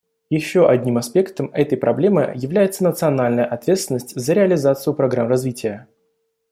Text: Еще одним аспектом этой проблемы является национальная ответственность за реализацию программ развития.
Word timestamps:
Еще 0.31 0.67
одним 0.67 0.97
аспектом 0.97 1.51
этой 1.53 1.77
проблемы 1.77 2.31
является 2.33 2.83
национальная 2.83 3.45
ответственность 3.45 4.15
за 4.15 4.33
реализацию 4.33 4.95
программ 4.95 5.27
развития. 5.27 5.87